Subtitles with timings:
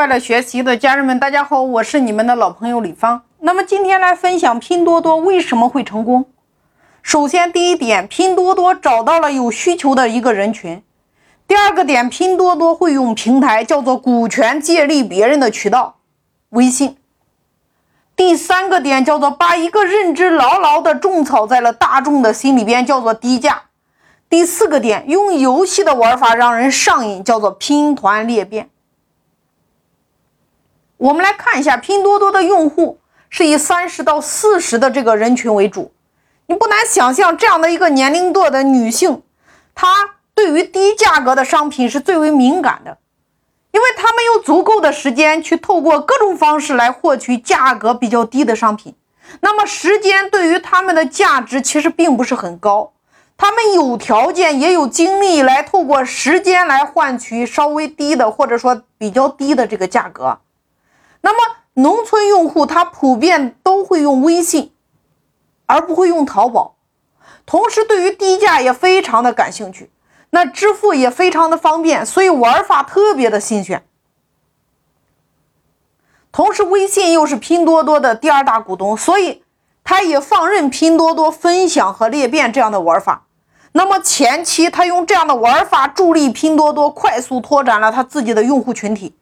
[0.00, 3.20] 快乐学习的家人们，大家好，我是你们的老朋友李芳。
[3.40, 6.24] 那么今天来分享拼多多为什么会成功。
[7.02, 10.82] 首先，第一点，拼多多找到了有需求的一个人群。
[11.46, 15.96] 第二个点，拼多多会用平台叫做股权借力别人的渠道，
[16.48, 16.96] 微信。
[18.16, 23.64] 第三个点叫做把一个认知牢牢的种草在了大众的心里边，叫做低价。
[24.30, 28.70] 第四个点，用游戏的玩法让人上瘾，叫做拼团裂变。
[31.00, 32.98] 我们来看一下，拼多多的用户
[33.30, 35.92] 是以三十到四十的这个人群为主。
[36.46, 39.22] 你不难想象，这样的一个年龄段的女性，
[39.74, 42.98] 她对于低价格的商品是最为敏感的，
[43.72, 48.94] 因为她们有足够的时间去透过各种方式来获取价格比较低的商品。
[49.40, 52.92] 那么，时间对于他们的价值其实并不是很高。
[53.38, 60.40] 他们有条件也有精力来透过时间来换取稍微低的或者说比较低的这个价格。
[61.22, 64.72] 那么农村用户他普遍都会用微信，
[65.66, 66.76] 而不会用淘宝。
[67.46, 69.90] 同时对于低价也非常的感兴趣，
[70.30, 73.84] 那支付也非常的方便，所以玩法特别的新鲜。
[76.32, 79.42] 同时微信又是拼多多的第二大股东，所以
[79.82, 83.26] 他也放任拼多多分享和裂变这样的玩法。
[83.72, 89.16] 那么前期他用这样的玩法助力拼多多快速拓展了他自己的用户群体。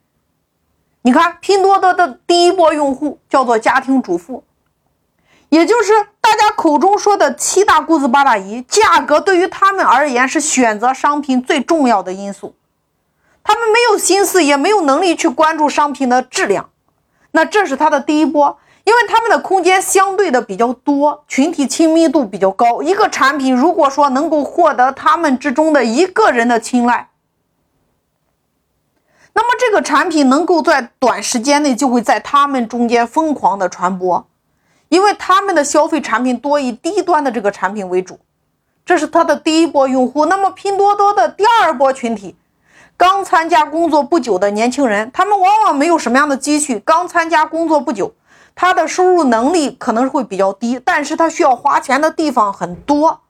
[1.02, 4.44] 你看，拼多多的第一波用户叫做家庭主妇，
[5.48, 8.62] 也就是大家口中说的七大姑子八大姨。
[8.62, 12.54] 价格对于他们而言是选择商品最重要的因素，
[13.42, 16.70] 他们没有心思也没有能力去关注商品的质量。
[17.30, 18.58] 那这是他的第一波。
[18.84, 22.80] 因为他们的空间相对的比较多，群体亲密度比较高。
[22.80, 27.07] 一个产品如果说能够获得他们之中的一个人的青睐，
[29.38, 34.26] 那么这个产品能够在短时间内就会在他们中间疯狂的传播，
[34.88, 38.18] 因为他们的消费产品多以低端的这个产品为主。
[38.84, 40.26] 这是他的第一波用户。
[40.26, 42.34] 那么拼多多的第二波群体，
[42.96, 48.12] 刚参加工作不久的年轻人，他们往往没有什么样的积蓄，刚参加工作不久。
[48.56, 53.20] 他的收入能力可能会比较低，但是他需要花钱的地方很多，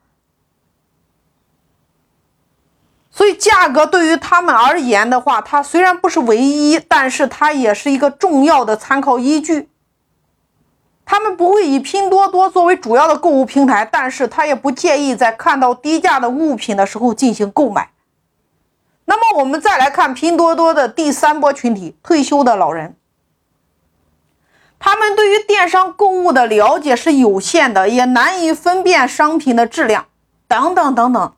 [3.11, 9.69] 所以价格对于他们而言的话，它虽然不是唯一，但是它也是一个重要的参考依据。
[11.05, 17.89] 他们不会以拼多多作为主要的购物平台，但是他也不介意在看到低价的物品的时候进行购买。
[19.05, 22.95] 那么我们再来看拼多多的第三波群体：退休的老人。
[24.77, 30.05] 他们对于电商购物的了解是有限的，也难以分辨商品的质量，
[30.47, 31.33] 等等等等。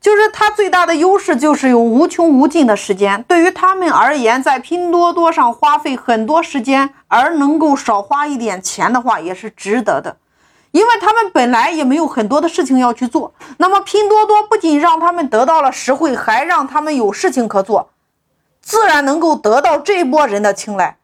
[0.00, 3.22] 就是它最大的优势就是有无穷无尽的时间。
[3.24, 10.16] 对于他们而言，在拼多多上花费很多时间，而能够少花一点钱的话，也是值得的。
[10.70, 17.90] 因为他们本来也没有很多的事情要去做，那么拼多多不仅让他们得到了实惠，还让他们有事情可做，
[18.60, 20.98] 自然能够得到这波人的青睐。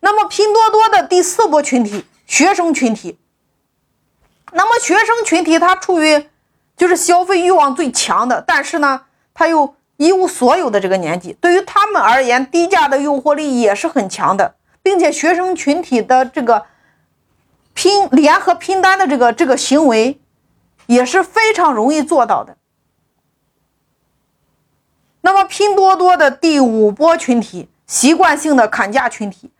[0.00, 3.18] 那么拼多多的第四波群体，学生群体。
[4.52, 6.26] 那么学生群体他处于
[6.80, 9.02] 就是消费欲望最强的，但是呢，
[9.34, 16.64] 他又一无所有的这个年纪，对于他们而言，低价的诱惑力也是很强的，并且学生群体的这个
[17.74, 20.18] 拼联合拼单的这个这个行为
[20.86, 22.56] 也是非常容易做到的。
[25.20, 29.50] 那么拼多多的第五波群体，习惯性的砍价群体。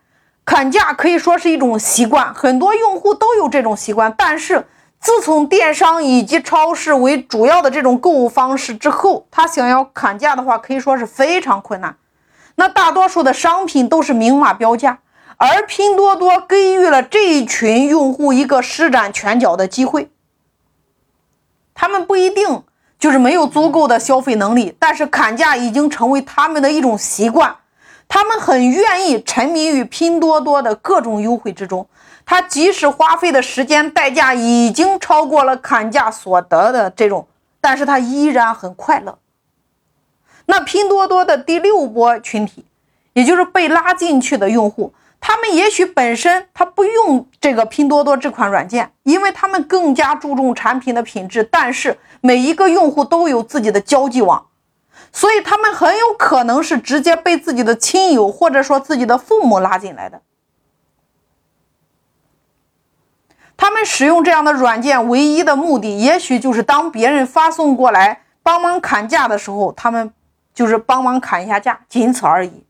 [0.43, 4.11] 砍价可以说是一种习惯，很多用户都有这种习惯。
[4.17, 4.65] 但是
[5.01, 11.97] 自从电商以及超市为主要的这种购物方式之后，他想要砍价的话，可以说是非常困难。
[12.55, 14.99] 那大多数的商品都是明码标价，
[15.37, 20.11] 而拼多多给予了这一群用户一个施展拳脚的机会。
[21.73, 22.63] 他们不一定
[22.99, 27.55] 就是没有足够的消费能力，但是砍价已经成为他们的一种习惯。
[28.13, 31.87] 他们很愿意沉迷于拼多多的各种优惠之中，
[32.25, 37.25] 他即使花费的时间代价已经超过了砍价所得的这种，
[37.61, 39.17] 但是他依然很快乐。
[40.47, 42.65] 那拼多多的第六波群体，
[43.13, 54.47] 也就是被拉进去的用户，他们也许本身他不用这个拼多多这款软件，因为他们更加注重产品的品质，但是每一个用户都有自己的交际网。
[55.11, 60.21] 所以他们很有可能是直接被自己的亲友或者说自己的父母拉进来的。
[63.57, 70.11] 他们使用这样的软件唯一的目的，也许就是当别人发送过来帮忙砍价的时候，他们
[70.53, 72.65] 就是帮忙砍一下价，仅此而已。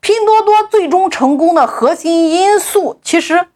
[0.00, 3.46] 拼多多最终成功的核心因素，其实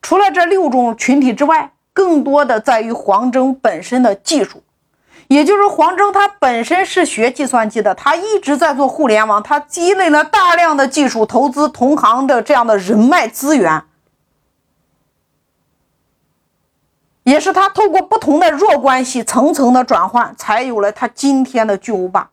[0.00, 4.64] 除了这六种群体之外，更多的在于黄峥本身的技术。
[5.28, 13.84] 也就是黄峥他本身是学计算机的，他一直在做互联网，他积累了大量的技术、投资、同行的这样的人脉资源，
[17.24, 22.30] 也是他透过不同的弱关系层层的转换，才有了他今天的巨无霸。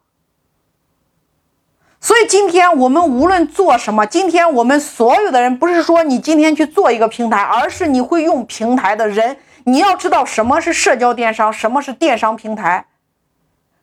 [2.01, 12.85] 所以今天我们无论做什么，今天我们所有的人不是说你今天去做一个平台，而是你会用平台的人，你要知道什么是社交电商，什么是电商平台。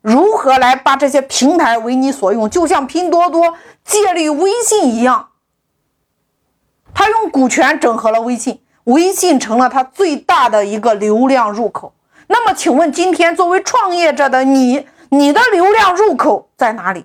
[0.01, 2.49] 如何来把这些平台为你所用？
[2.49, 3.55] 就像拼多多
[3.85, 5.29] 借力微信一样，
[6.95, 11.93] 他用股权整合了微信，微信成了他最大的一个流量入口。
[12.29, 17.05] 那么，请问今天作为创业者的你，你的流量入口在哪里？